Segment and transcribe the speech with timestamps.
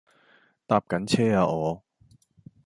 [0.65, 1.83] 搭緊車呀我